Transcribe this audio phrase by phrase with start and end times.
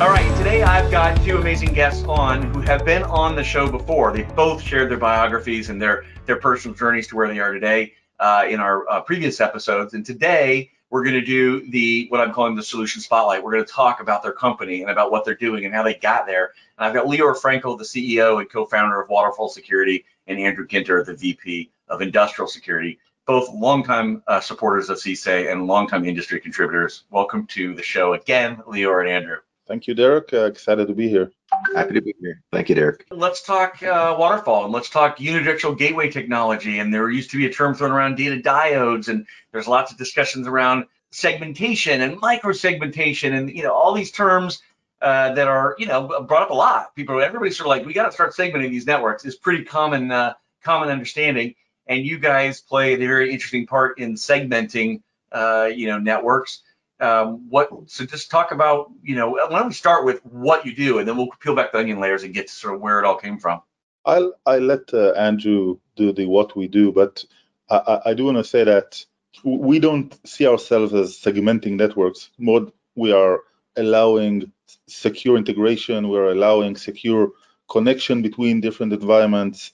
[0.00, 3.68] All right, today I've got two amazing guests on who have been on the show
[3.68, 4.12] before.
[4.12, 7.94] They've both shared their biographies and their their personal journeys to where they are today
[8.20, 9.94] uh, in our uh, previous episodes.
[9.94, 13.42] And today we're going to do the what I'm calling the solution spotlight.
[13.42, 15.94] We're going to talk about their company and about what they're doing and how they
[15.94, 16.52] got there.
[16.78, 21.04] And I've got Lior Frenkel, the CEO and co-founder of Waterfall Security, and Andrew Ginter,
[21.04, 27.02] the VP of Industrial Security, both longtime uh, supporters of CSA and longtime industry contributors.
[27.10, 29.38] Welcome to the show again, Lior and Andrew.
[29.68, 30.32] Thank you, Derek.
[30.32, 31.30] Uh, excited to be here.
[31.74, 32.42] Happy to be here.
[32.50, 33.06] Thank you, Derek.
[33.10, 36.78] Let's talk uh, waterfall and let's talk unidirectional gateway technology.
[36.78, 39.98] And there used to be a term thrown around data diodes, and there's lots of
[39.98, 44.62] discussions around segmentation and microsegmentation, and you know all these terms
[45.02, 46.94] uh, that are you know brought up a lot.
[46.96, 49.26] People, everybody's sort of like, we got to start segmenting these networks.
[49.26, 50.32] It's pretty common uh,
[50.64, 51.54] common understanding,
[51.86, 56.62] and you guys play a very interesting part in segmenting uh, you know networks
[57.00, 60.74] um, what so just talk about you know why don't we start with what you
[60.74, 62.98] do and then we'll peel back the onion layers and get to sort of where
[62.98, 63.60] it all came from.
[64.04, 67.24] I'll i let uh, andrew do the what we do but
[67.70, 69.04] i, I do want to say that
[69.44, 72.30] we don't see ourselves as segmenting networks.
[72.38, 73.40] More we are
[73.76, 74.52] allowing
[74.86, 76.08] secure integration.
[76.08, 77.30] We're allowing secure
[77.68, 79.72] connection between different environments.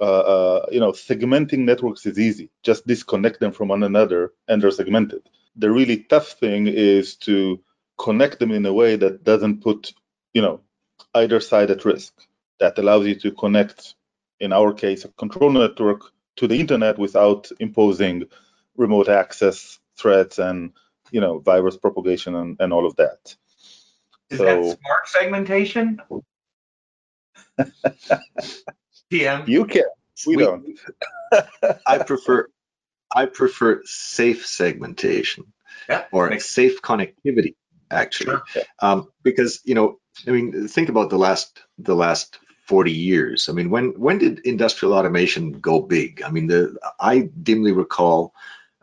[0.00, 2.50] Uh, uh, you know segmenting networks is easy.
[2.62, 5.22] Just disconnect them from one another and they're segmented
[5.58, 7.60] the really tough thing is to
[7.98, 9.92] connect them in a way that doesn't put,
[10.32, 10.60] you know,
[11.14, 12.14] either side at risk.
[12.60, 13.94] That allows you to connect,
[14.40, 18.24] in our case, a control network to the internet without imposing
[18.76, 20.72] remote access threats and,
[21.10, 23.34] you know, virus propagation and, and all of that.
[24.30, 26.00] Is so, that smart segmentation?
[29.10, 29.44] PM.
[29.46, 29.84] You can.
[30.26, 30.78] We, we don't.
[31.86, 32.48] I prefer
[33.14, 35.52] I prefer safe segmentation
[35.88, 37.54] yeah, or makes- safe connectivity,
[37.90, 38.62] actually, sure.
[38.80, 43.48] um, because you know, I mean, think about the last the last 40 years.
[43.48, 46.22] I mean, when when did industrial automation go big?
[46.22, 48.34] I mean, the I dimly recall,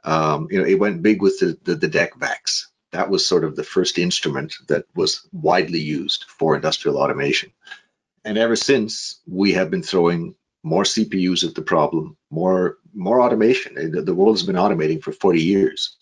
[0.04, 2.70] um, you know, it went big with the, the the DEC VAX.
[2.92, 7.52] That was sort of the first instrument that was widely used for industrial automation.
[8.24, 13.78] And ever since, we have been throwing more CPUs at the problem, more more automation.
[13.78, 15.98] Eh, the world has been automating for 40 years,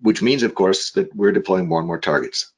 [0.00, 2.52] which means, of course, that we're deploying more and more targets.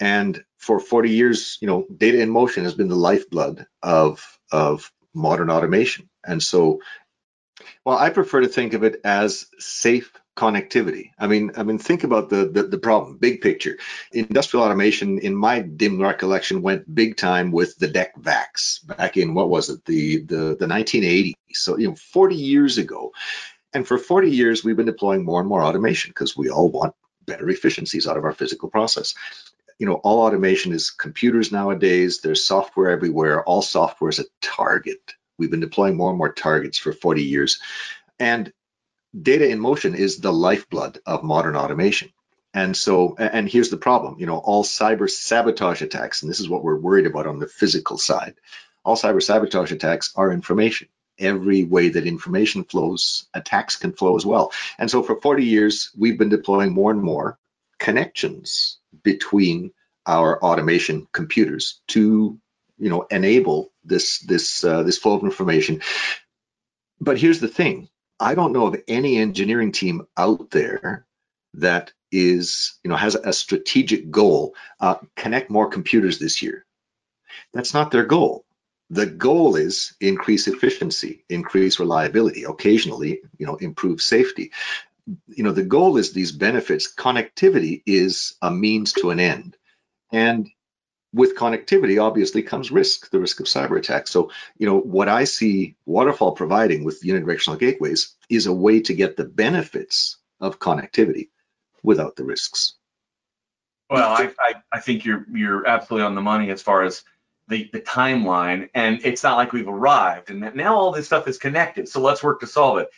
[0.00, 4.90] And for 40 years, you know, data in motion has been the lifeblood of of
[5.14, 6.08] modern automation.
[6.24, 6.80] And so,
[7.84, 11.10] well, I prefer to think of it as safe connectivity.
[11.18, 13.78] I mean, I mean, think about the, the, the problem, big picture.
[14.12, 19.34] Industrial automation, in my dim recollection, went big time with the DEC VAX back in
[19.34, 21.34] what was it, the the the 1980s.
[21.52, 23.12] So you know, 40 years ago.
[23.74, 26.94] And for 40 years, we've been deploying more and more automation because we all want
[27.24, 29.14] better efficiencies out of our physical process.
[29.78, 32.20] You know, all automation is computers nowadays.
[32.20, 33.42] There's software everywhere.
[33.44, 35.14] All software is a target.
[35.38, 37.60] We've been deploying more and more targets for 40 years.
[38.18, 38.52] And
[39.20, 42.10] data in motion is the lifeblood of modern automation.
[42.54, 46.48] And so, and here's the problem, you know, all cyber sabotage attacks, and this is
[46.48, 48.34] what we're worried about on the physical side.
[48.84, 50.88] All cyber sabotage attacks are information.
[51.18, 54.52] Every way that information flows, attacks can flow as well.
[54.78, 57.38] And so for 40 years, we've been deploying more and more
[57.78, 59.72] connections between
[60.06, 62.38] our automation computers to,
[62.78, 65.80] you know, enable this this uh, this flow of information.
[67.00, 67.88] But here's the thing:
[68.22, 71.06] I don't know of any engineering team out there
[71.54, 76.64] that is, you know, has a strategic goal, uh, connect more computers this year.
[77.52, 78.44] That's not their goal.
[78.90, 84.52] The goal is increase efficiency, increase reliability, occasionally, you know, improve safety.
[85.26, 86.94] You know, the goal is these benefits.
[86.94, 89.56] Connectivity is a means to an end.
[90.12, 90.48] And
[91.12, 92.76] with connectivity obviously comes mm-hmm.
[92.76, 94.08] risk, the risk of cyber attack.
[94.08, 98.94] So, you know, what I see Waterfall providing with unidirectional gateways is a way to
[98.94, 101.28] get the benefits of connectivity
[101.82, 102.74] without the risks.
[103.90, 107.02] Well, I, I, I think you're you're absolutely on the money as far as
[107.48, 111.36] the, the timeline, and it's not like we've arrived, and now all this stuff is
[111.36, 111.88] connected.
[111.88, 112.88] So let's work to solve it.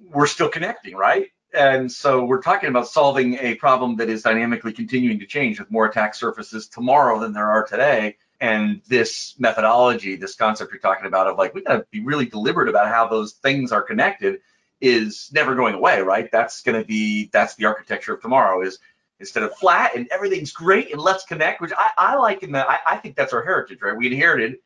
[0.00, 1.30] We're still connecting, right?
[1.54, 5.70] And so we're talking about solving a problem that is dynamically continuing to change with
[5.70, 8.16] more attack surfaces tomorrow than there are today.
[8.40, 12.68] And this methodology, this concept you're talking about of like, we gotta be really deliberate
[12.68, 14.40] about how those things are connected
[14.80, 16.30] is never going away, right?
[16.30, 18.78] That's gonna be, that's the architecture of tomorrow is
[19.18, 22.68] instead of flat and everything's great and let's connect, which I, I like in that,
[22.68, 23.96] I, I think that's our heritage, right?
[23.96, 24.58] We inherited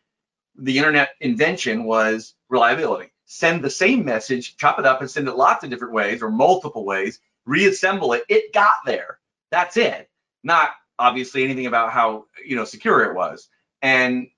[0.57, 5.37] the internet invention was reliability send the same message, chop it up and send it
[5.37, 8.25] lots of different ways or multiple ways, reassemble it.
[8.29, 9.19] It got there.
[9.51, 10.11] That's it.
[10.45, 13.49] Not obviously anything about how you know secure it was,
[13.81, 14.29] and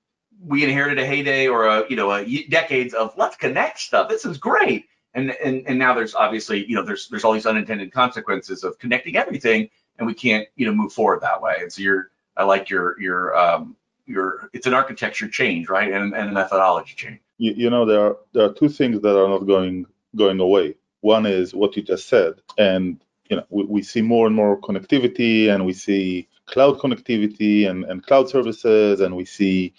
[0.41, 4.09] we inherited a heyday or a you know a decades of let's connect stuff.
[4.09, 7.47] This is great, and and and now there's obviously you know there's there's all these
[7.47, 11.57] unintended consequences of connecting everything, and we can't you know move forward that way.
[11.61, 16.15] And so you're I like your your um your it's an architecture change, right, and
[16.15, 17.21] and a methodology change.
[17.39, 19.87] You, you know there are there are two things that are not going
[20.17, 20.77] going away.
[21.01, 24.61] One is what you just said, and you know we, we see more and more
[24.61, 29.75] connectivity, and we see cloud connectivity and, and cloud services, and we see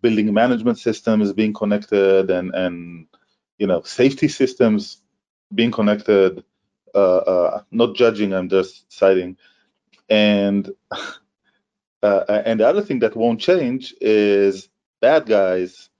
[0.00, 3.06] building management systems being connected, and and
[3.58, 5.02] you know safety systems
[5.54, 6.44] being connected.
[6.94, 9.36] Uh, uh, not judging, I'm just citing,
[10.08, 10.70] and
[12.02, 14.68] uh, and the other thing that won't change is
[15.00, 15.90] bad guys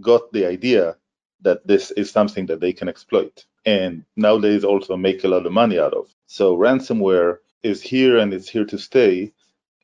[0.00, 0.96] got the idea
[1.42, 5.52] that this is something that they can exploit and nowadays also make a lot of
[5.52, 6.08] money out of.
[6.26, 9.32] So ransomware is here and it's here to stay.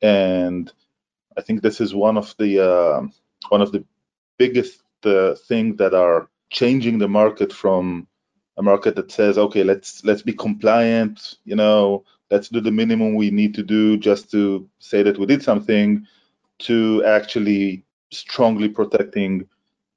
[0.01, 0.71] And
[1.37, 3.01] I think this is one of the uh,
[3.49, 3.83] one of the
[4.37, 8.07] biggest uh, things that are changing the market from
[8.57, 13.15] a market that says, okay, let's let's be compliant, you know, let's do the minimum
[13.15, 16.05] we need to do just to say that we did something,
[16.59, 19.47] to actually strongly protecting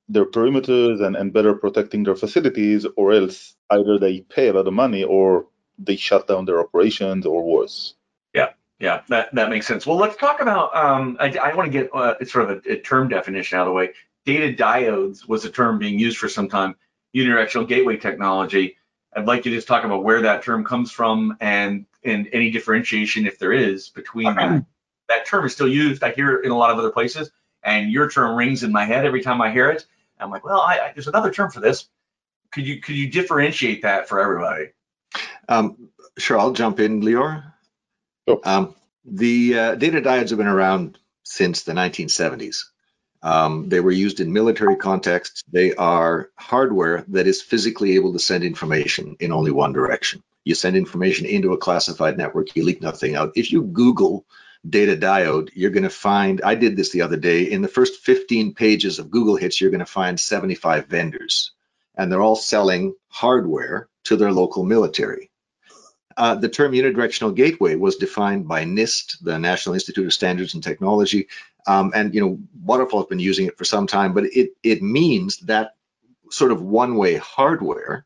[0.08, 4.66] their perimeters and, and better protecting their facilities, or else either they pay a lot
[4.66, 5.46] of money or
[5.78, 7.94] they shut down their operations or worse.
[8.34, 9.86] Yeah, yeah, that, that makes sense.
[9.86, 12.76] Well, let's talk about, um, I, I want to get uh, sort of a, a,
[12.80, 13.90] term definition out of the way.
[14.24, 16.76] Data diodes was a term being used for some time,
[17.14, 18.76] unidirectional gateway technology.
[19.14, 22.50] I'd like you to just talk about where that term comes from and, and any
[22.50, 24.64] differentiation, if there is, between that.
[25.08, 26.02] That term is still used.
[26.02, 27.30] I hear it in a lot of other places,
[27.62, 29.84] and your term rings in my head every time I hear it.
[30.22, 31.86] I'm like, well, I, I, there's another term for this.
[32.52, 34.70] Could you could you differentiate that for everybody?
[35.48, 35.88] Um,
[36.18, 37.52] sure, I'll jump in, Lior.
[38.28, 38.40] Sure.
[38.44, 42.64] Um, the uh, data diodes have been around since the 1970s.
[43.22, 45.42] Um, they were used in military contexts.
[45.50, 50.22] They are hardware that is physically able to send information in only one direction.
[50.44, 53.32] You send information into a classified network, you leak nothing out.
[53.36, 54.26] If you Google
[54.68, 58.00] data diode, you're going to find, I did this the other day, in the first
[58.00, 61.52] 15 pages of Google Hits, you're going to find 75 vendors,
[61.96, 65.30] and they're all selling hardware to their local military.
[66.16, 70.62] Uh, the term unidirectional gateway was defined by NIST, the National Institute of Standards and
[70.62, 71.28] Technology,
[71.66, 75.38] um, and you know Waterfall's been using it for some time, but it it means
[75.38, 75.74] that
[76.30, 78.04] sort of one-way hardware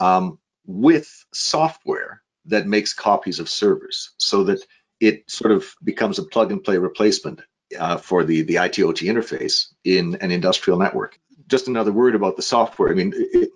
[0.00, 4.60] um, with software that makes copies of servers, so that
[5.00, 7.40] it sort of becomes a plug-and-play replacement
[7.78, 11.18] uh, for the the IT/OT interface in an industrial network.
[11.46, 12.90] Just another word about the software.
[12.90, 13.50] I mean, it,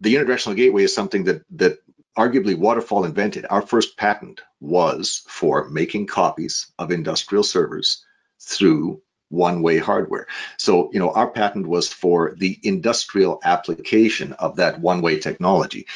[0.00, 1.78] the unidirectional gateway is something that that
[2.16, 3.46] arguably Waterfall invented.
[3.48, 8.04] Our first patent was for making copies of industrial servers
[8.40, 10.26] through one-way hardware.
[10.58, 15.86] So, you know, our patent was for the industrial application of that one-way technology.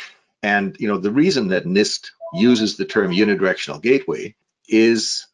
[0.46, 4.36] And, you know, the reason that NIST uses the term unidirectional gateway
[4.68, 5.26] is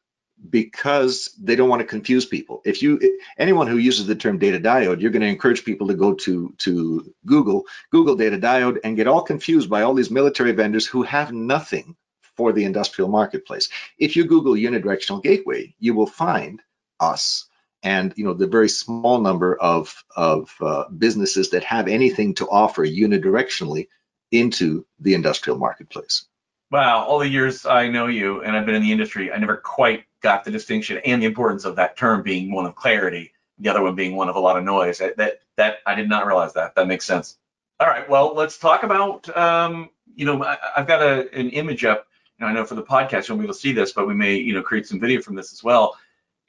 [0.48, 2.62] because they don't want to confuse people.
[2.64, 5.94] If you anyone who uses the term data diode, you're going to encourage people to
[5.94, 10.52] go to to Google, Google data diode, and get all confused by all these military
[10.52, 11.94] vendors who have nothing
[12.38, 13.68] for the industrial marketplace.
[13.98, 16.62] If you Google unidirectional gateway, you will find
[16.98, 17.44] us
[17.82, 22.48] and you know the very small number of of uh, businesses that have anything to
[22.48, 23.88] offer unidirectionally
[24.32, 26.24] into the industrial marketplace.
[26.70, 29.58] Wow, all the years I know you and I've been in the industry, I never
[29.58, 33.68] quite got the distinction and the importance of that term being one of clarity, the
[33.68, 34.98] other one being one of a lot of noise.
[34.98, 36.74] That that, that I did not realize that.
[36.74, 37.36] That makes sense.
[37.78, 39.34] All right, well, let's talk about.
[39.36, 42.06] Um, you know, I, have got a, an image up.
[42.38, 44.14] You know, I know for the podcast you'll be able to see this, but we
[44.14, 45.98] may you know create some video from this as well.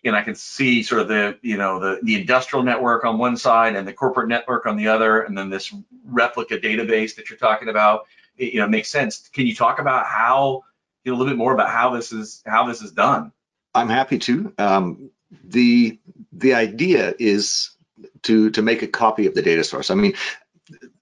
[0.06, 3.38] And I can see sort of the you know the the industrial network on one
[3.38, 5.74] side and the corporate network on the other, and then this
[6.06, 8.06] replica database that you're talking about.
[8.38, 9.30] It, you know, makes sense.
[9.32, 10.64] Can you talk about how
[11.04, 13.32] you know, a little bit more about how this is how this is done?
[13.74, 14.54] I'm happy to.
[14.58, 15.10] Um,
[15.44, 16.00] the
[16.32, 17.72] the idea is
[18.24, 19.90] to to make a copy of the data source.
[19.90, 20.14] I mean,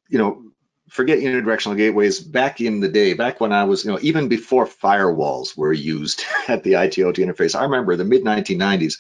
[0.10, 0.51] you know,
[0.92, 2.20] forget unidirectional gateways.
[2.20, 6.24] Back in the day, back when I was, you know, even before firewalls were used
[6.48, 9.00] at the IT/OT interface, I remember the mid 1990s.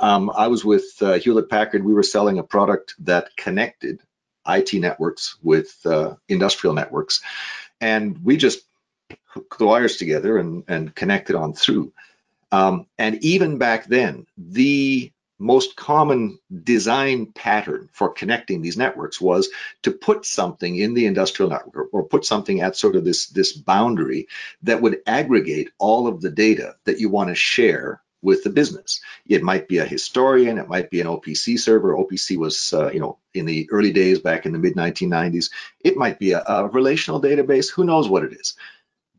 [0.00, 1.84] Um, I was with uh, Hewlett Packard.
[1.84, 4.00] We were selling a product that connected
[4.46, 7.22] IT networks with uh, industrial networks,
[7.80, 8.60] and we just
[9.26, 11.92] hooked the wires together and and connected on through.
[12.50, 19.48] Um, and even back then, the most common design pattern for connecting these networks was
[19.82, 23.52] to put something in the industrial network or put something at sort of this, this
[23.52, 24.28] boundary
[24.62, 29.00] that would aggregate all of the data that you want to share with the business.
[29.26, 31.94] It might be a historian, it might be an OPC server.
[31.94, 35.50] OPC was, uh, you know, in the early days back in the mid 1990s.
[35.80, 37.70] It might be a, a relational database.
[37.70, 38.56] Who knows what it is?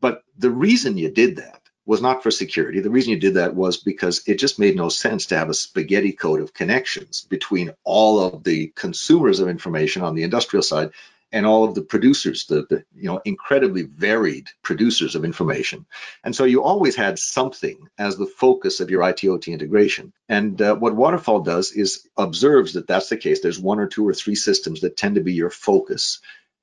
[0.00, 1.59] But the reason you did that
[1.90, 2.78] was not for security.
[2.78, 5.54] The reason you did that was because it just made no sense to have a
[5.54, 10.92] spaghetti code of connections between all of the consumers of information on the industrial side
[11.32, 15.84] and all of the producers, the, the, you know incredibly varied producers of information.
[16.22, 20.12] And so you always had something as the focus of your IT/OT integration.
[20.28, 23.40] And uh, what Waterfall does is observes that that's the case.
[23.40, 26.20] There's one or two or three systems that tend to be your focus.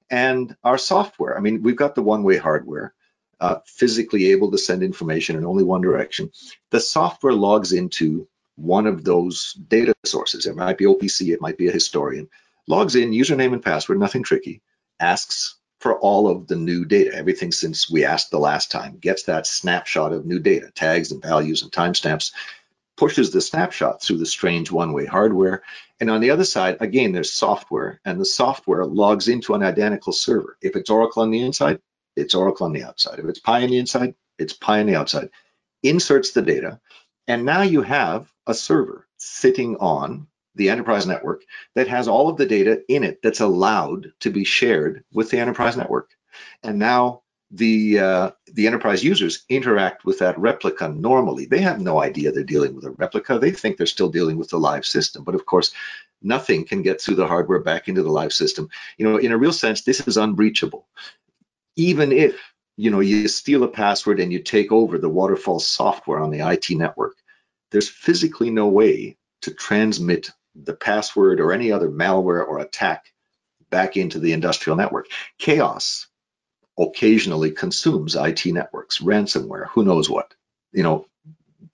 [0.10, 2.94] And our software, I mean, we've got the one-way hardware.
[3.40, 6.32] Uh, physically able to send information in only one direction.
[6.72, 10.48] The software logs into one of those data sources.
[10.48, 12.30] It might be OPC, it might be a historian
[12.68, 14.62] logs in, username and password, nothing tricky,
[15.00, 19.24] asks for all of the new data, everything since we asked the last time, gets
[19.24, 22.32] that snapshot of new data, tags and values and timestamps,
[22.98, 25.62] pushes the snapshot through the strange one-way hardware.
[26.00, 30.14] And on the other side, again, there's software, and the software logs into an identical
[30.14, 30.58] server.
[30.62, 31.80] If it's Oracle on the inside,
[32.18, 33.20] it's Oracle on the outside.
[33.20, 35.30] If it's Pi on the inside, it's Pi on the outside.
[35.84, 36.80] Inserts the data,
[37.28, 41.44] and now you have a server sitting on the enterprise network
[41.76, 45.38] that has all of the data in it that's allowed to be shared with the
[45.40, 46.10] enterprise network.
[46.64, 47.22] And now
[47.52, 51.46] the uh, the enterprise users interact with that replica normally.
[51.46, 53.40] They have no idea they're dealing with a replica.
[53.40, 55.24] They think they're still dealing with the live system.
[55.24, 55.74] But of course,
[56.22, 58.70] nothing can get through the hardware back into the live system.
[58.98, 60.86] You know, in a real sense, this is unbreachable.
[61.78, 62.36] Even if
[62.76, 66.48] you know you steal a password and you take over the waterfall software on the
[66.48, 67.16] IT network,
[67.72, 73.06] there's physically no way to transmit the password or any other malware or attack
[73.70, 75.08] back into the industrial network.
[75.38, 76.08] Chaos
[76.78, 80.34] occasionally consumes IT networks, ransomware, who knows what.
[80.72, 81.06] You know,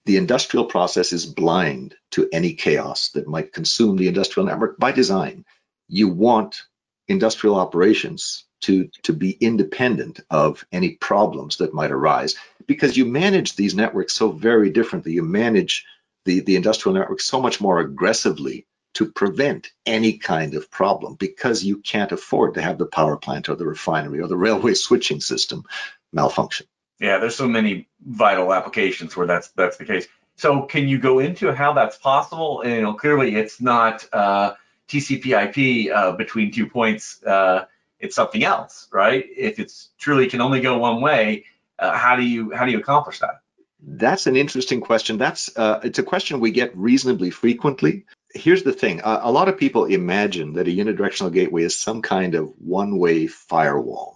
[0.06, 4.92] the industrial process is blind to any chaos that might consume the industrial network by
[4.92, 5.44] design.
[5.88, 6.62] You want
[7.08, 13.56] industrial operations to, to be independent of any problems that might arise because you manage
[13.56, 15.12] these networks so very differently.
[15.12, 15.84] You manage
[16.24, 21.64] the, the industrial network so much more aggressively to prevent any kind of problem because
[21.64, 25.20] you can't afford to have the power plant or the refinery or the railway switching
[25.20, 25.64] system
[26.12, 26.66] malfunction.
[27.00, 30.06] Yeah, there's so many vital applications where that's that's the case.
[30.36, 32.62] So can you go into how that's possible?
[32.62, 34.54] And you know, clearly it's not uh,
[34.88, 37.22] TCP/IP uh, between two points.
[37.22, 37.66] Uh,
[37.98, 39.24] it's something else, right?
[39.36, 41.44] If it's truly can only go one way,
[41.78, 43.40] uh, how do you how do you accomplish that?
[43.86, 45.18] That's an interesting question.
[45.18, 48.06] That's uh, it's a question we get reasonably frequently.
[48.32, 49.00] Here's the thing.
[49.00, 53.28] A, a, lot of people imagine that a unidirectional gateway is some kind of one-way
[53.28, 54.14] firewall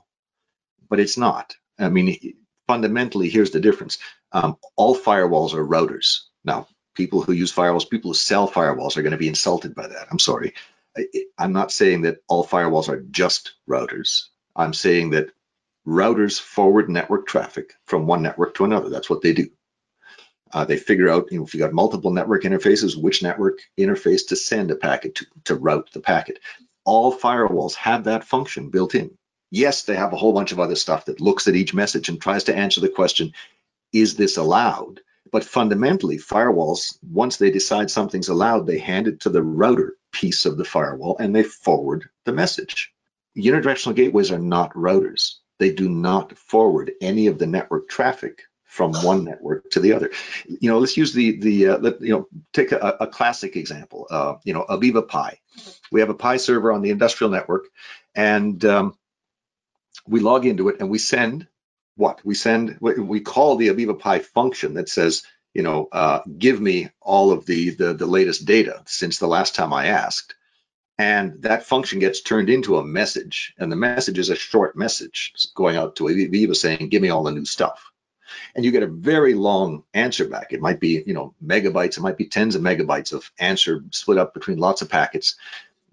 [0.89, 1.55] but it's not.
[1.79, 2.35] I mean
[2.67, 3.99] fundamentally here's the difference.
[4.33, 6.23] Um, all firewalls are routers.
[6.45, 9.87] Now people who use firewalls people who sell firewalls are going to be insulted by
[9.89, 10.09] that.
[10.11, 10.55] I'm sorry
[11.39, 14.25] i'm not saying that all firewalls are just routers
[14.57, 15.31] i'm saying that
[15.87, 19.47] routers forward network traffic from one network to another that's what they do
[20.53, 24.29] uh, they figure out, you know, if you got multiple network interfaces, which network interface
[24.29, 26.41] to send a packet to, to route the packet.
[26.85, 29.13] All firewalls have that function built in.
[29.53, 32.21] Yes, they have a whole bunch of other stuff that looks at each message and
[32.21, 33.35] tries to answer the question,
[33.93, 35.03] is this allowed?
[35.33, 40.47] But fundamentally, firewalls, once they decide something's allowed, they hand it to the router piece
[40.47, 42.93] of the firewall and they forward the message.
[43.37, 45.37] Unidirectional gateways are not routers.
[45.59, 50.11] They do not forward any of the network traffic from one network to the other.
[50.47, 54.07] You know, let's use the the uh, let, you know take a, a classic example.
[54.11, 55.41] Uh, you know, AVEVA Pi.
[55.91, 57.65] We have a Pi server on the industrial network,
[58.15, 58.97] and um,
[60.07, 61.49] we log into it and we send
[61.97, 62.79] what we send.
[62.81, 65.25] We call the AVEVA Pi function that says,
[65.55, 69.55] you know, uh, give me all of the, the the latest data since the last
[69.55, 70.35] time I asked.
[71.01, 75.33] And that function gets turned into a message, and the message is a short message
[75.55, 77.93] going out to AVEVA saying, "Give me all the new stuff."
[78.55, 80.53] and you get a very long answer back.
[80.53, 84.19] It might be, you know, megabytes, it might be tens of megabytes of answer split
[84.19, 85.37] up between lots of packets.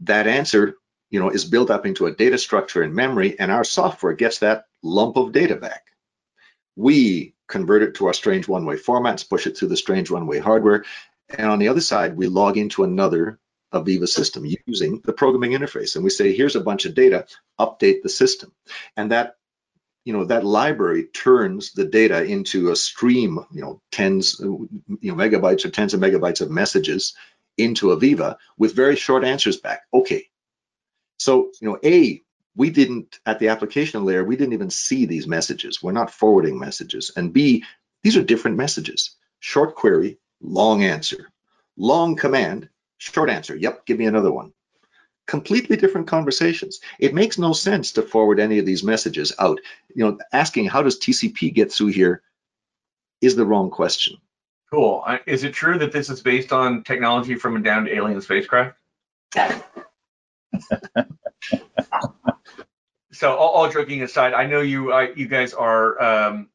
[0.02, 0.76] That answer,
[1.10, 4.40] you know, is built up into a data structure in memory, and our software gets
[4.40, 5.84] that lump of data back.
[6.76, 10.86] We convert it to our strange one-way formats, push it through the strange one-way hardware,
[11.30, 13.40] and on the other side, we log into another
[13.74, 15.96] AVEVA system using the programming interface.
[15.96, 17.26] And we say, here's a bunch of data,
[17.60, 18.54] update the system.
[18.96, 19.36] And that
[20.06, 24.70] you know that library turns the data into a stream you know tens you
[25.02, 27.16] know megabytes or tens of megabytes of messages
[27.58, 30.28] into AVEVA with very short answers back okay
[31.18, 32.22] so you know a
[32.56, 36.60] we didn't at the application layer we didn't even see these messages we're not forwarding
[36.60, 37.64] messages and b
[38.04, 41.30] these are different messages short query long answer.
[41.78, 43.56] Long command, short answer.
[43.56, 44.54] Yep, give me another one.
[45.28, 46.80] Completely different conversations.
[47.00, 49.60] It makes no sense to forward any of these messages out.
[49.94, 52.22] You know, asking how does TCP get through here
[53.22, 54.18] is the wrong question.
[54.72, 55.04] Cool.
[55.26, 58.78] Is it true that this is based on technology from a downed alien spacecraft?
[63.16, 66.50] so all, all, joking aside, I know you uh, you guys are um,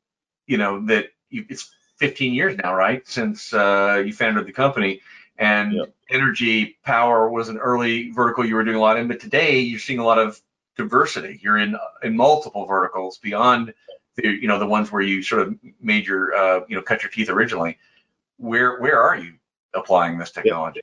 [0.47, 5.00] you know that you, it's 15 years now, right, since uh, you founded the company,
[5.38, 5.95] and yep.
[6.11, 9.79] energy power was an early vertical you were doing a lot in, but today you're
[9.79, 10.40] seeing a lot of
[10.76, 11.40] diversity.
[11.43, 13.75] You're in in multiple verticals beyond
[14.17, 17.02] the you know the ones where you sort of made your uh, you know cut
[17.02, 17.79] your teeth originally.
[18.37, 19.35] Where where are you
[19.75, 20.81] applying this technology?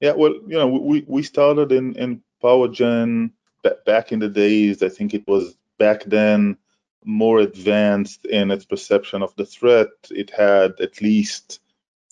[0.00, 3.32] Yeah, yeah well, you know, we we started in in power gen
[3.86, 4.82] back in the days.
[4.82, 6.56] I think it was back then
[7.04, 9.88] more advanced in its perception of the threat.
[10.10, 11.60] It had at least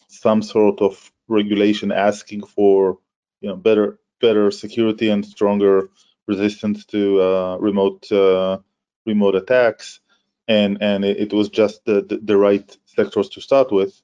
[0.08, 2.98] some sort of regulation asking for
[3.40, 5.90] you know better better security and stronger
[6.26, 8.58] resistance to uh, remote uh,
[9.06, 10.00] remote attacks,
[10.48, 14.00] and and it, was just the, the, the right sectors to start with.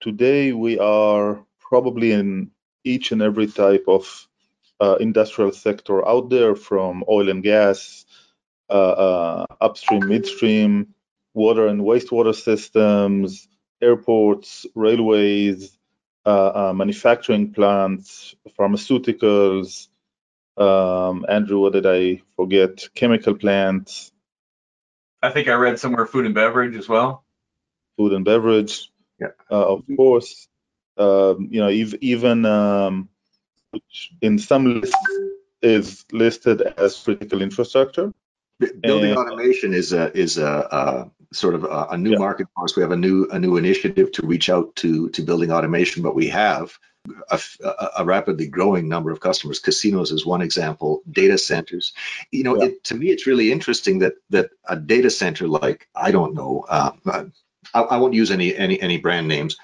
[0.00, 2.50] Today we are probably in
[2.84, 4.28] each and every type of
[4.80, 8.04] uh, industrial sector out there, from oil and gas
[8.68, 10.94] uh, uh, upstream, midstream,
[11.34, 13.48] water and wastewater systems,
[13.80, 15.78] airports, railways,
[16.24, 19.88] uh, manufacturing plants, pharmaceuticals.
[20.56, 22.88] Um, Andrew, what did I forget?
[22.94, 24.10] Chemical plants.
[25.22, 27.24] I think I read somewhere food and beverage as well.
[27.96, 28.90] Food and beverage,
[29.20, 29.28] yeah.
[29.48, 30.48] of course.
[30.98, 33.08] Um, you know, even um,
[34.20, 34.96] in some lists
[35.62, 38.12] is listed as critical infrastructure.
[38.58, 42.18] Building and, automation is a is a, a sort of a, a new yeah.
[42.18, 42.74] market for us.
[42.74, 46.14] We have a new a new initiative to reach out to to building automation, but
[46.14, 46.78] we have
[47.30, 47.40] a,
[47.98, 49.60] a, rapidly growing number of customers.
[49.60, 51.02] Casinos is one example.
[51.10, 51.92] Data centers.
[52.30, 52.68] You know, yeah.
[52.68, 56.64] it, to me, it's really interesting that that a data center like I don't know.
[56.68, 56.92] Uh,
[57.74, 59.56] I, I, won't use any any any brand names,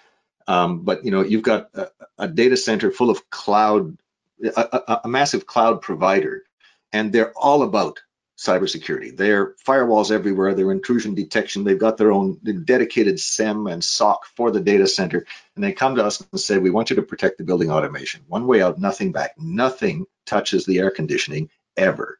[0.46, 3.96] um, but you know, you've got a, a data center full of cloud,
[4.42, 6.44] a massive cloud provider,
[6.92, 8.00] and they're all about
[8.38, 9.16] cybersecurity.
[9.16, 14.50] They're firewalls everywhere, they're intrusion detection, they've got their own dedicated SIEM and SOC for
[14.50, 15.24] the data center.
[15.54, 18.22] And they come to us and say, we want you to protect the building automation.
[18.26, 19.34] One way out, nothing back.
[19.38, 22.18] Nothing touches the air conditioning ever.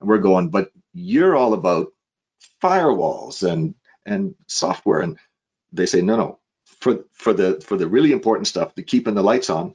[0.00, 1.92] And we're going, but you're all about
[2.62, 5.00] firewalls and and software.
[5.00, 5.18] And
[5.72, 6.38] they say, no, no.
[6.80, 9.74] For for the for the really important stuff, the keeping the lights on,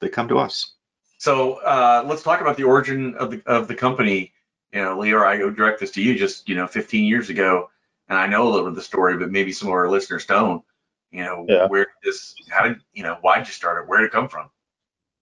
[0.00, 0.72] they come to us.
[1.18, 4.32] So uh, let's talk about the origin of the of the company
[4.72, 7.70] you know, Lior, I go direct this to you just, you know, 15 years ago,
[8.08, 10.62] and I know a little of the story, but maybe some of our listeners don't.
[11.10, 11.66] You know, yeah.
[11.68, 13.88] where this, how did, you know, why did you start it?
[13.88, 14.50] Where did it come from?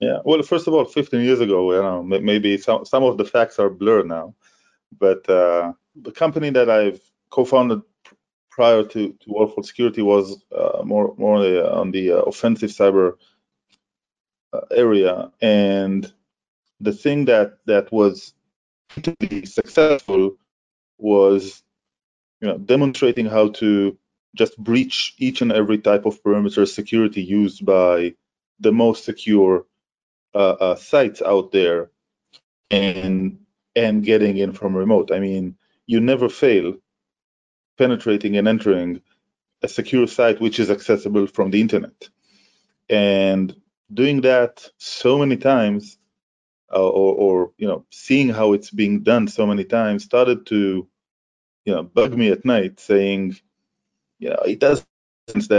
[0.00, 3.24] Yeah, well, first of all, 15 years ago, you know, maybe some, some of the
[3.24, 4.35] facts are blurred now,
[4.98, 7.82] but uh, the company that I've co-founded
[8.50, 11.37] prior to, to Waterfall Security was uh, more more
[11.70, 13.14] on the uh, offensive cyber uh,
[14.71, 16.12] area, and
[16.81, 18.35] the thing that that was
[19.03, 20.37] to be successful
[20.99, 21.62] was
[22.40, 23.97] you know, demonstrating how to
[24.35, 28.14] just breach each and every type of perimeter security used by
[28.61, 29.64] the most secure
[30.35, 31.90] uh, uh, sites out there
[32.71, 33.38] and
[33.75, 35.11] and getting in from remote.
[35.12, 36.75] I mean, you never fail
[37.79, 39.03] penetrating and entering
[39.62, 42.09] a secure site which is accessible from the internet.
[42.88, 43.55] And
[43.92, 45.99] doing that so many times
[46.75, 50.87] uh, or, or you know seeing how it's being done so many times started to
[51.64, 53.35] you know bug me at night saying
[54.18, 55.53] you know it does sense that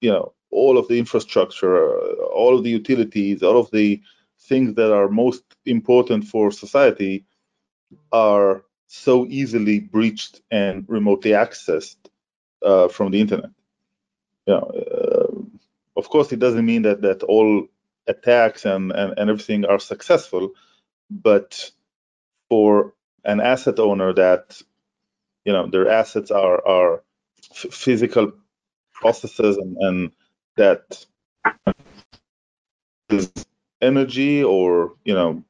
[0.00, 1.98] you know all of the infrastructure
[2.32, 4.00] all of the utilities all of the
[4.38, 7.24] things that are most important for society
[8.12, 11.96] are so easily breached and remotely accessed
[12.62, 13.50] uh, from the internet.
[14.46, 14.95] You know uh,
[15.96, 17.66] of course it doesn't mean that that all
[18.08, 20.52] attacks and, and, and everything are successful.
[21.10, 21.70] But
[22.50, 24.60] for an asset owner that
[25.46, 27.02] you know their assets are are
[27.54, 28.32] physical
[28.94, 30.12] processes and, and
[30.56, 31.04] that
[33.10, 33.32] is
[33.82, 35.44] energy or you know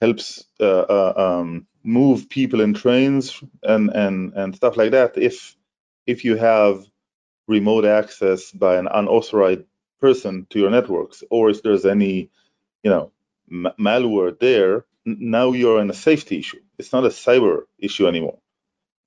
[0.00, 5.56] helps uh, uh, um, move people in trains and and and stuff like that if
[6.06, 6.84] if you have
[7.50, 9.64] remote access by an unauthorized
[10.00, 12.30] person to your networks, or if there's any,
[12.84, 13.12] you know,
[13.50, 16.60] m- malware there, now you're in a safety issue.
[16.78, 18.38] It's not a cyber issue anymore.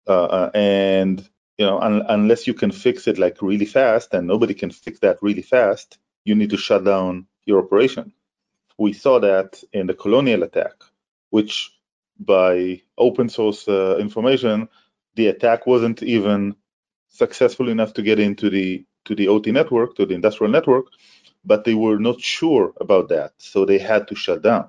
[0.07, 1.17] Uh, uh, and
[1.57, 4.99] you know, un- unless you can fix it like really fast, and nobody can fix
[4.99, 8.13] that really fast, you need to shut down your operation.
[8.77, 10.73] We saw that in the colonial attack,
[11.31, 11.71] which
[12.19, 14.69] by open source uh, information,
[15.15, 16.55] the attack wasn't even
[17.13, 20.85] successful enough to get into the to the OT network, to the industrial network,
[21.45, 24.67] but they were not sure about that, so they had to shut down.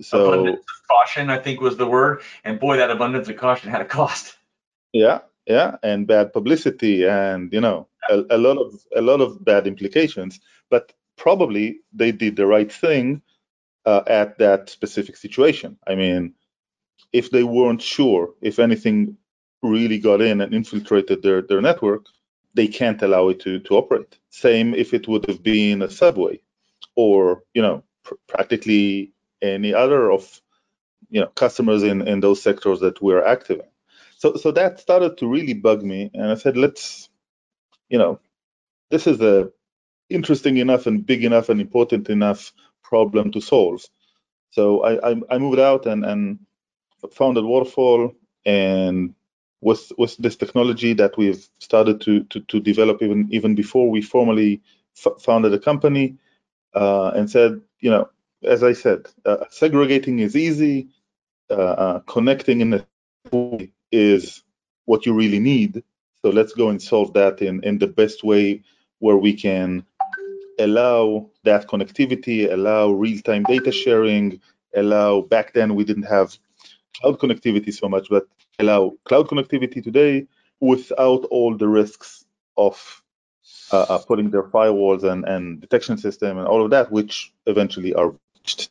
[0.00, 3.70] So abundance of caution, I think, was the word, and boy, that abundance of caution
[3.70, 4.36] had a cost.
[4.92, 9.44] Yeah, yeah, and bad publicity, and you know, a, a lot of a lot of
[9.44, 10.40] bad implications.
[10.70, 13.22] But probably they did the right thing
[13.84, 15.78] uh, at that specific situation.
[15.86, 16.34] I mean,
[17.12, 19.16] if they weren't sure if anything
[19.62, 22.06] really got in and infiltrated their, their network,
[22.54, 24.18] they can't allow it to, to operate.
[24.30, 26.40] Same if it would have been a subway
[26.96, 30.40] or, you know, pr- practically any other of,
[31.10, 33.66] you know, customers in, in those sectors that we're active in.
[34.18, 36.10] So, so that started to really bug me.
[36.12, 37.08] And I said, let's,
[37.88, 38.20] you know,
[38.90, 39.50] this is a
[40.08, 43.84] interesting enough and big enough and important enough problem to solve.
[44.50, 46.40] So I, I, I moved out and, and
[47.12, 49.14] founded Waterfall and
[49.60, 54.00] with with this technology that we've started to to, to develop even even before we
[54.00, 54.60] formally
[55.20, 56.16] founded a company
[56.74, 58.08] uh, and said you know
[58.42, 60.88] as I said uh, segregating is easy
[61.50, 64.42] uh, uh connecting in the is
[64.84, 65.82] what you really need.
[66.22, 68.62] So let's go and solve that in in the best way
[68.98, 69.84] where we can
[70.58, 74.38] allow that connectivity allow real-time data sharing
[74.76, 76.38] allow back then we didn't have
[77.00, 78.26] cloud connectivity so much, but
[78.58, 80.26] allow cloud connectivity today
[80.60, 82.24] without all the risks
[82.56, 83.02] of
[83.72, 87.94] uh, uh, putting their firewalls and, and detection system and all of that, which eventually
[87.94, 88.70] are reached.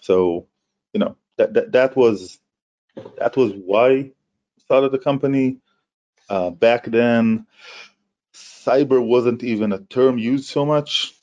[0.00, 0.46] So,
[0.92, 2.38] you know, that, that, that was
[3.18, 4.12] that was why I
[4.64, 5.58] started the company.
[6.28, 7.46] Uh, back then,
[8.34, 11.14] cyber wasn't even a term used so much.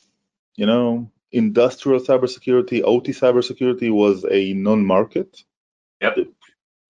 [0.56, 5.43] You know, industrial cybersecurity, OT cybersecurity was a non-market.
[6.02, 6.17] Yep.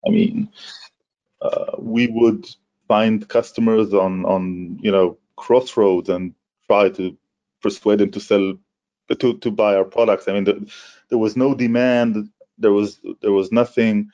[0.06, 0.49] I mean,
[1.41, 2.45] uh, we would
[2.88, 6.34] find customers on on you know crossroads and
[6.67, 7.17] try to
[7.62, 8.53] persuade them to sell
[9.17, 10.27] to to buy our products.
[10.27, 10.71] I mean, the,
[11.10, 12.29] there was no demand.
[12.58, 14.10] There was there was nothing.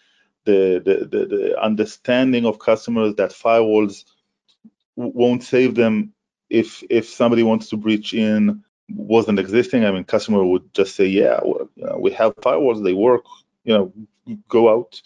[0.46, 4.06] The, the the the understanding of customers that firewalls
[4.96, 6.13] won't save them
[6.50, 8.63] if if somebody wants to breach in
[8.95, 9.86] wasn't existing.
[9.86, 13.23] I mean, customer would just say, "Yeah, well, you know, we have firewalls; they work.
[13.63, 13.93] You know,
[14.47, 15.02] go out."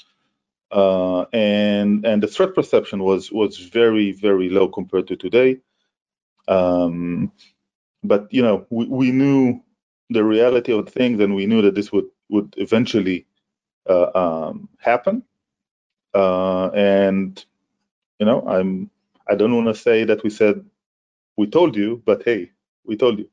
[0.72, 5.60] Uh, and and the threat perception was was very very low compared to today.
[6.48, 7.32] Um,
[8.04, 9.62] but you know, we, we knew
[10.10, 13.26] the reality of things, and we knew that this would would eventually
[13.90, 15.24] uh, um, happen.
[16.14, 17.44] Uh, and
[18.20, 18.90] you know, I'm
[19.28, 20.66] I don't want to say that we said
[21.38, 22.52] we told you, but hey,
[22.86, 23.30] we told you.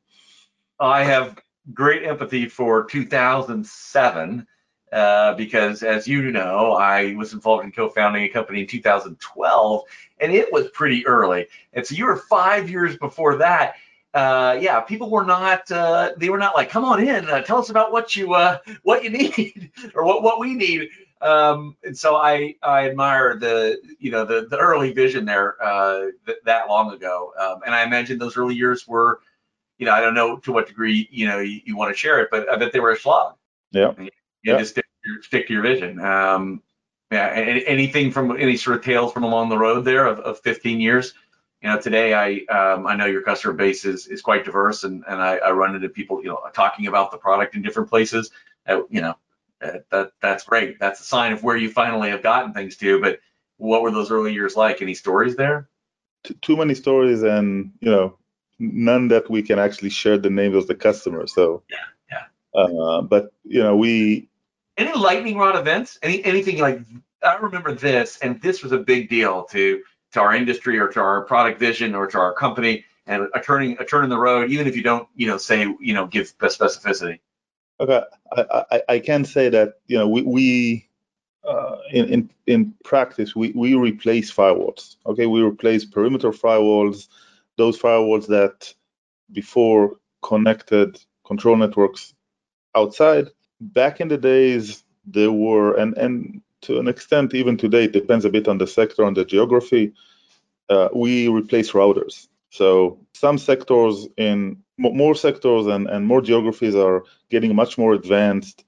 [0.81, 1.38] I have
[1.75, 4.47] great empathy for 2007
[4.93, 9.83] uh, because, as you know, I was involved in co-founding a company in 2012,
[10.21, 11.47] and it was pretty early.
[11.75, 13.75] And so you were five years before that.
[14.12, 15.71] Uh, yeah, people were not.
[15.71, 18.59] Uh, they were not like, "Come on in, uh, tell us about what you uh,
[18.83, 20.88] what you need or what what we need."
[21.21, 26.07] Um, and so I I admire the you know the the early vision there uh,
[26.27, 29.21] th- that long ago, um, and I imagine those early years were
[29.81, 32.21] you know, I don't know to what degree, you know, you, you want to share
[32.21, 33.35] it, but I bet they were a slog.
[33.73, 33.93] Yeah.
[33.99, 34.11] You,
[34.45, 34.59] yeah.
[34.59, 34.85] just stick,
[35.23, 35.99] stick to your vision.
[35.99, 36.62] Um,
[37.11, 37.27] yeah.
[37.27, 40.81] And anything from any sort of tales from along the road there of, of 15
[40.81, 41.14] years?
[41.62, 45.05] You know, today I um, I know your customer base is, is quite diverse, and,
[45.07, 48.31] and I, I run into people, you know, talking about the product in different places.
[48.66, 49.14] Uh, you know,
[49.61, 50.79] uh, that that's great.
[50.79, 52.99] That's a sign of where you finally have gotten things to.
[52.99, 53.21] But
[53.59, 54.81] what were those early years like?
[54.81, 55.69] Any stories there?
[56.40, 58.16] Too many stories, and you know,
[58.61, 61.35] none that we can actually share the names of the customers.
[61.35, 61.77] So yeah,
[62.55, 62.61] yeah.
[62.61, 64.29] Uh, but you know, we
[64.77, 66.81] any lightning rod events, any anything like
[67.23, 71.01] I remember this, and this was a big deal to to our industry or to
[71.01, 74.51] our product vision or to our company, and a turning a turn in the road,
[74.51, 77.18] even if you don't, you know, say you know give specificity.
[77.81, 78.03] Okay,
[78.37, 80.88] I, I, I can say that you know we we
[81.44, 84.96] uh, in, in in practice we we replace firewalls.
[85.07, 87.09] Okay, we replace perimeter firewalls
[87.61, 88.75] those firewalls that
[89.33, 92.14] before connected control networks
[92.75, 93.27] outside.
[93.61, 98.25] Back in the days, there were, and, and to an extent, even today, it depends
[98.25, 99.92] a bit on the sector, on the geography.
[100.68, 102.29] Uh, we replace routers.
[102.51, 108.64] So some sectors in more sectors and, and more geographies are getting much more advanced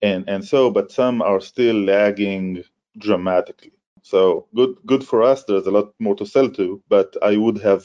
[0.00, 2.62] and, and so, but some are still lagging
[2.98, 3.72] dramatically.
[4.02, 5.44] So good, good for us.
[5.44, 7.84] There's a lot more to sell to, but I would have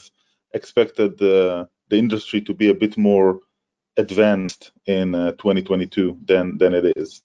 [0.54, 3.40] expected the the industry to be a bit more
[3.96, 7.22] advanced in uh, 2022 than than it is.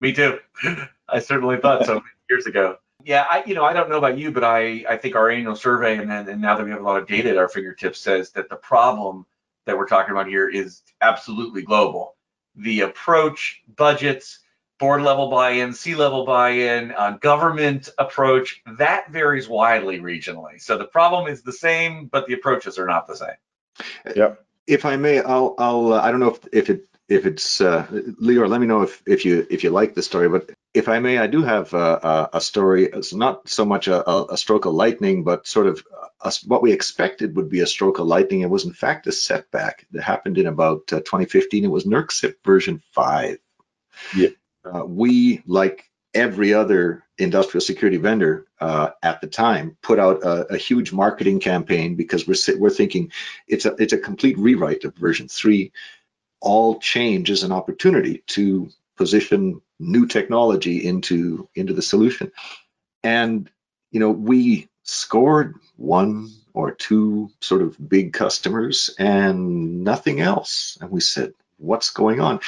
[0.00, 0.38] Me too.
[1.08, 2.78] I certainly thought so years ago.
[3.04, 5.56] Yeah, I you know I don't know about you, but I I think our annual
[5.56, 8.00] survey and then and now that we have a lot of data at our fingertips
[8.00, 9.26] says that the problem
[9.66, 12.16] that we're talking about here is absolutely global.
[12.56, 14.40] The approach, budgets,
[14.82, 20.60] board level buy-in, C-level buy-in, uh, government approach that varies widely regionally.
[20.60, 23.38] So the problem is the same, but the approaches are not the same.
[24.16, 24.44] Yep.
[24.66, 27.86] If I may, I'll I'll uh, I don't know if if it if it's uh,
[28.20, 30.28] Lior, let me know if if you if you like the story.
[30.28, 32.86] But if I may, I do have a, a story.
[32.86, 35.84] It's not so much a, a, stroke of lightning, but sort of
[36.20, 38.40] a, what we expected would be a stroke of lightning.
[38.40, 41.64] It was in fact a setback that happened in about uh, 2015.
[41.64, 43.38] It was NERC version five.
[44.16, 44.30] Yeah.
[44.64, 50.54] Uh, we, like every other industrial security vendor uh, at the time, put out a,
[50.54, 53.12] a, huge marketing campaign because we're we're thinking
[53.48, 55.72] it's a it's a complete rewrite of version three.
[56.40, 62.32] All change is an opportunity to position new technology into into the solution.
[63.02, 63.50] And
[63.90, 70.76] you know we scored one or two sort of big customers and nothing else.
[70.80, 72.40] And we said what's going on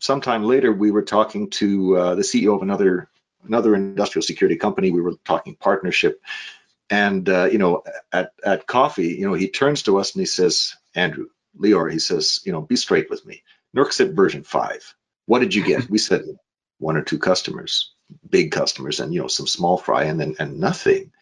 [0.00, 3.08] sometime later we were talking to uh, the ceo of another
[3.44, 6.20] another industrial security company we were talking partnership
[6.90, 10.26] and uh, you know at, at coffee you know he turns to us and he
[10.26, 11.26] says andrew
[11.58, 13.42] Lior, he says, you know, be straight with me.
[13.76, 14.94] NERC version five.
[15.26, 15.90] What did you get?
[15.90, 16.24] we said
[16.78, 17.92] one or two customers,
[18.28, 21.12] big customers, and you know, some small fry, and then and nothing.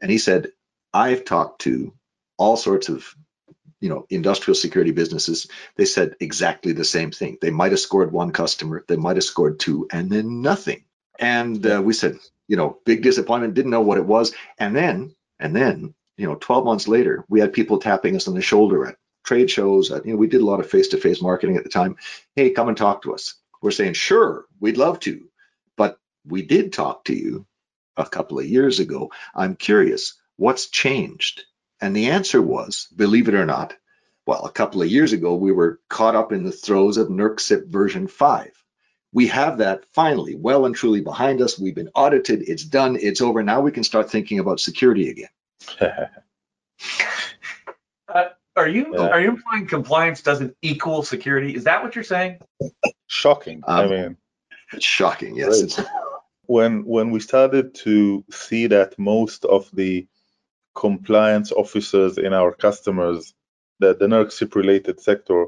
[0.00, 0.52] And he said,
[0.92, 1.94] I've talked to
[2.36, 3.14] all sorts of
[3.80, 8.12] you know industrial security businesses they said exactly the same thing they might have scored
[8.12, 10.84] one customer they might have scored two and then nothing
[11.18, 12.16] and uh, we said
[12.48, 16.34] you know big disappointment didn't know what it was and then and then you know
[16.34, 18.96] 12 months later we had people tapping us on the shoulder at
[19.28, 19.90] trade shows.
[19.90, 21.96] Uh, you know, we did a lot of face-to-face marketing at the time.
[22.34, 23.34] Hey, come and talk to us.
[23.60, 25.28] We're saying, sure, we'd love to,
[25.76, 27.46] but we did talk to you
[27.96, 29.10] a couple of years ago.
[29.34, 31.44] I'm curious, what's changed?
[31.80, 33.74] And the answer was, believe it or not,
[34.26, 37.66] well, a couple of years ago, we were caught up in the throes of NERC
[37.66, 38.50] version 5.
[39.12, 41.58] We have that finally well and truly behind us.
[41.58, 42.42] We've been audited.
[42.46, 42.98] It's done.
[43.00, 43.42] It's over.
[43.42, 45.28] Now we can start thinking about security again.
[48.14, 49.08] uh, are you yeah.
[49.08, 51.54] are you implying compliance doesn't equal security?
[51.54, 52.40] Is that what you're saying?
[53.06, 53.62] Shocking.
[53.66, 54.16] Um, I mean,
[54.72, 55.36] it's shocking.
[55.36, 55.80] Yes.
[56.42, 60.06] when when we started to see that most of the
[60.78, 63.34] compliance officers in our customers,
[63.80, 65.46] that the NERC related sector,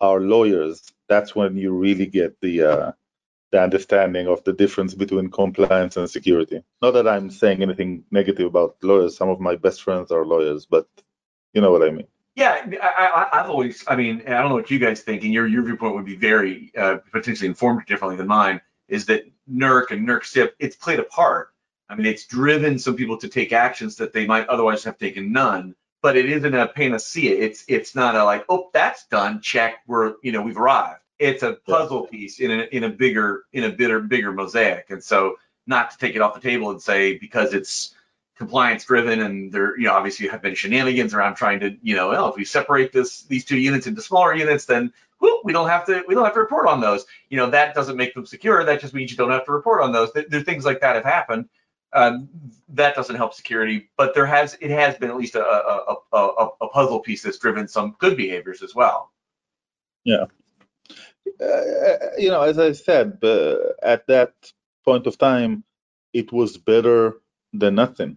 [0.00, 2.92] are lawyers, that's when you really get the uh,
[3.52, 6.62] the understanding of the difference between compliance and security.
[6.80, 9.16] Not that I'm saying anything negative about lawyers.
[9.16, 10.86] Some of my best friends are lawyers, but
[11.52, 12.06] you know what I mean.
[12.36, 15.46] Yeah, I, have always, I mean, I don't know what you guys think, and your
[15.46, 18.60] your viewpoint would be very uh, potentially informed differently than mine.
[18.88, 20.54] Is that NERC and NERC CIP?
[20.58, 21.49] It's played a part.
[21.90, 25.32] I mean, it's driven some people to take actions that they might otherwise have taken
[25.32, 25.74] none.
[26.02, 27.36] But it isn't a panacea.
[27.36, 29.42] It's it's not a like, oh, that's done.
[29.42, 29.80] Check.
[29.86, 31.00] We're you know we've arrived.
[31.18, 34.88] It's a puzzle piece in a in a bigger in a bigger bigger mosaic.
[34.88, 37.94] And so not to take it off the table and say because it's
[38.36, 42.08] compliance driven and there you know obviously have been shenanigans around trying to you know
[42.08, 45.68] well if we separate this these two units into smaller units then whoop, we don't
[45.68, 48.24] have to we don't have to report on those you know that doesn't make them
[48.24, 50.80] secure that just means you don't have to report on those there, there things like
[50.80, 51.50] that have happened
[51.92, 52.28] um,
[52.68, 56.48] that doesn't help security but there has it has been at least a, a, a,
[56.60, 59.10] a puzzle piece that's driven some good behaviors as well
[60.04, 60.24] yeah
[61.42, 64.32] uh, you know as i said uh, at that
[64.84, 65.64] point of time
[66.12, 67.20] it was better
[67.52, 68.16] than nothing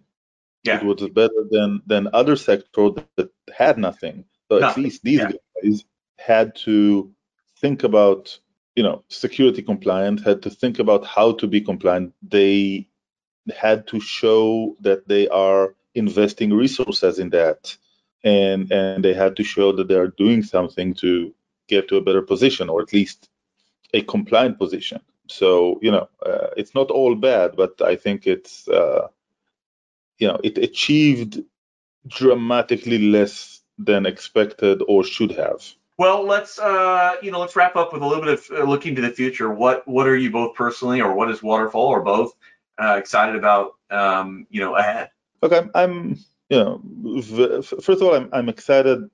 [0.64, 0.78] yeah.
[0.78, 4.24] it was better than than other sectors that had nothing.
[4.50, 4.82] So nothing.
[4.82, 5.32] at least these yeah.
[5.62, 5.84] guys
[6.18, 7.12] had to
[7.60, 8.36] think about
[8.74, 12.14] you know security compliant, had to think about how to be compliant.
[12.22, 12.88] They
[13.56, 17.76] had to show that they are investing resources in that,
[18.22, 21.34] and and they had to show that they are doing something to
[21.68, 23.28] get to a better position, or at least
[23.92, 25.00] a compliant position.
[25.28, 29.08] So you know, uh, it's not all bad, but I think it's uh,
[30.18, 31.42] you know it achieved
[32.06, 35.64] dramatically less than expected or should have.
[35.96, 38.96] Well, let's uh, you know let's wrap up with a little bit of uh, looking
[38.96, 39.50] to the future.
[39.50, 42.34] What what are you both personally, or what is Waterfall, or both,
[42.78, 45.10] uh, excited about um, you know ahead?
[45.42, 46.18] Okay, I'm
[46.50, 49.08] you know first of all I'm I'm excited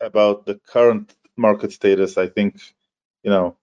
[0.00, 2.18] about the current market status.
[2.18, 2.60] I think
[3.22, 3.56] you know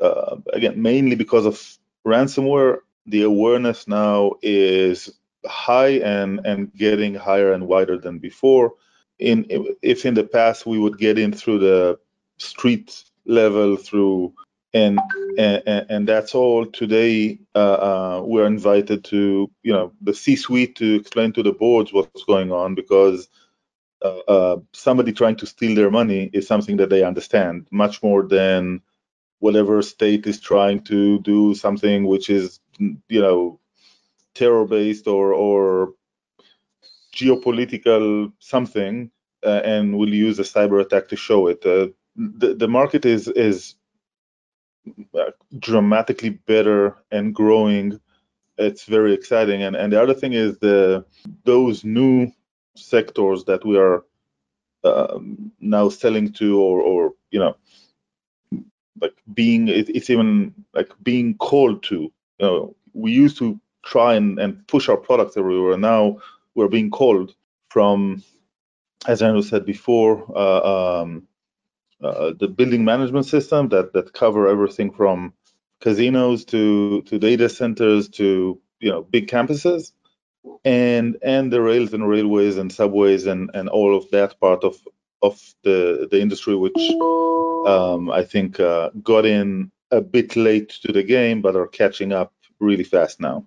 [0.00, 1.60] uh, again mainly because of
[2.06, 8.74] ransomware the awareness now is high and and getting higher and wider than before.
[9.18, 9.46] In
[9.82, 11.98] if in the past we would get in through the
[12.38, 14.34] street level through
[14.74, 14.98] and
[15.38, 20.94] and, and that's all today uh, uh, we're invited to you know the c-suite to
[20.94, 23.28] explain to the boards what's going on because
[24.02, 28.22] uh, uh, somebody trying to steal their money is something that they understand much more
[28.22, 28.80] than
[29.38, 33.58] whatever state is trying to do something which is you know
[34.34, 35.94] terror based or or
[37.14, 39.10] geopolitical something
[39.44, 41.64] uh, and will use a cyber attack to show it.
[41.64, 43.74] Uh, the, the market is is
[45.58, 48.00] dramatically better and growing
[48.58, 49.62] it's very exciting.
[49.62, 51.04] And and the other thing is the
[51.44, 52.30] those new
[52.76, 54.04] sectors that we are
[54.84, 57.56] um, now selling to or or you know
[59.00, 64.14] like being it, it's even like being called to you know we used to try
[64.14, 65.76] and, and push our products everywhere.
[65.76, 66.18] Now
[66.54, 67.34] we're being called
[67.70, 68.22] from
[69.06, 71.26] as Andrew said before uh, um,
[72.02, 75.32] uh, the building management system that that cover everything from
[75.80, 79.92] casinos to to data centers to you know big campuses
[80.64, 84.76] and and the rails and railways and subways and and all of that part of
[85.22, 86.78] of the the industry which
[87.66, 92.12] um, I think uh, got in a bit late to the game but are catching
[92.12, 93.46] up really fast now.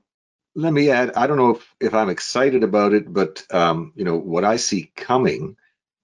[0.58, 1.14] Let me add.
[1.16, 4.56] I don't know if if I'm excited about it, but um, you know what I
[4.56, 5.58] see coming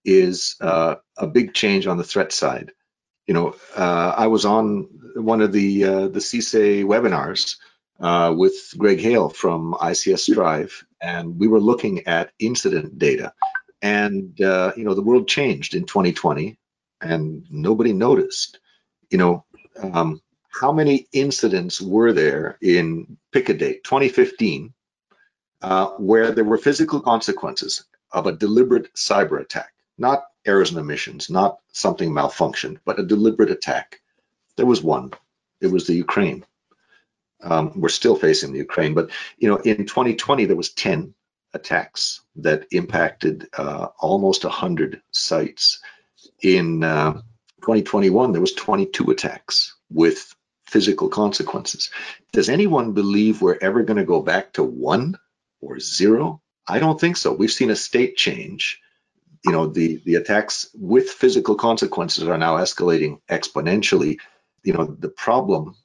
[0.04, 2.72] is uh, a big change on the threat side.
[3.28, 7.58] You know, uh, I was on one of the uh, the CISA webinars
[8.00, 13.34] uh, with Greg Hale from ICS Strive, and we were looking at incident data.
[13.82, 16.58] And uh, you know, the world changed in 2020,
[17.00, 18.60] and nobody noticed.
[19.10, 19.46] You know,
[19.82, 24.74] um, how many incidents were there in pick a date 2015
[25.62, 29.72] uh, where there were physical consequences of a deliberate cyber attack?
[29.98, 34.02] Not errors and omissions, not something malfunctioned, but a deliberate attack.
[34.56, 35.12] There was one.
[35.60, 36.46] It was the Ukraine.
[37.44, 41.14] Um, we're still facing the Ukraine, but you know, in 2020 there was 10
[41.54, 45.82] attacks that impacted uh, almost 100 sites.
[46.42, 47.14] In uh,
[47.62, 51.90] 2021 there was 22 attacks with physical consequences.
[52.32, 55.18] Does anyone believe we're ever going to go back to one
[55.60, 56.42] or zero?
[56.68, 57.34] I don't think so.
[57.34, 58.80] We've seen a state change
[59.44, 64.20] you know the the attacks with physical consequences are now escalating exponentially.
[64.64, 65.76] You know the problem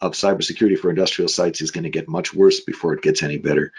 [0.00, 3.38] of cybersecurity for industrial sites is going to get much worse before it gets any
[3.38, 3.72] better.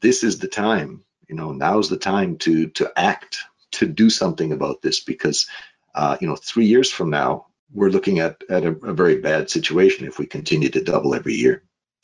[0.00, 3.38] This is the time you know now's the time to to act
[3.72, 5.48] to do something about this because
[5.94, 9.48] uh, you know three years from now we're looking at at a, a, very bad
[9.48, 11.62] situation if we continue to double every year.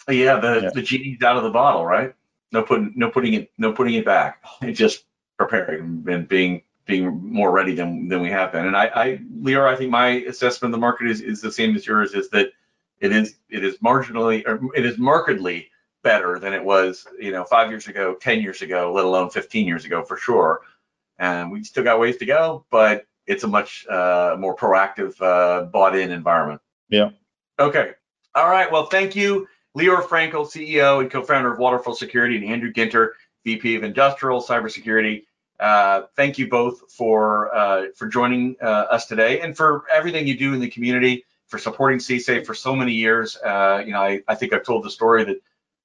[0.08, 0.70] Yeah the yeah.
[0.74, 2.14] the genie's out of the bottle right?
[2.52, 4.42] No putting no putting it no putting it back.
[4.62, 5.04] It just
[5.38, 8.66] preparing and being being more ready than than we have been.
[8.66, 11.76] And I, I Lior, I think my assessment of the market is, is the same
[11.76, 12.48] as yours, is that
[12.98, 15.70] it is it is marginally or it is markedly
[16.02, 19.66] better than it was, you know, five years ago, 10 years ago, let alone 15
[19.66, 20.60] years ago for sure.
[21.18, 25.66] And we still got ways to go, but it's a much uh, more proactive, uh,
[25.66, 26.60] bought in environment.
[26.88, 27.10] Yeah.
[27.58, 27.92] Okay.
[28.34, 28.70] All right.
[28.70, 33.10] Well, thank you, Lior Frenkel, CEO and co-founder of Waterfall Security, and Andrew Ginter,
[33.44, 35.24] VP of Industrial Cybersecurity.
[35.60, 40.36] Uh, thank you both for uh, for joining uh, us today and for everything you
[40.36, 43.36] do in the community, for supporting CSAFE for so many years.
[43.36, 45.38] Uh, you know, I, I think I've told the story that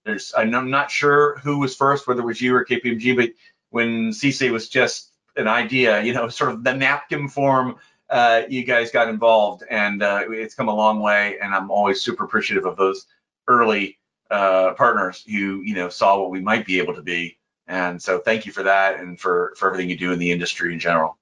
[0.05, 3.31] there's, I'm not sure who was first, whether it was you or KPMG, but
[3.69, 7.77] when CSAFE was just an idea, you know, sort of the napkin form,
[8.09, 11.39] uh, you guys got involved and it's come a long way.
[11.41, 13.07] And I'm always super appreciative of those
[13.47, 13.97] early
[14.29, 18.45] partners who, you know, saw what we might be able to be and so thank
[18.45, 21.17] you for that and for, for everything you do in the industry in general.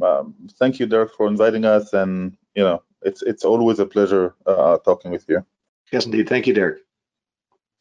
[0.00, 1.92] Um, thank you, Derek, for inviting us.
[1.92, 5.44] And, you know, it's, it's always a pleasure uh, talking with you.
[5.92, 6.28] Yes, indeed.
[6.28, 6.78] Thank you, Derek.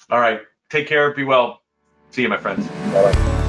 [0.09, 0.41] All right.
[0.69, 1.13] Take care.
[1.13, 1.61] Be well.
[2.11, 2.67] See you, my friends.
[2.67, 3.40] Bye-bye.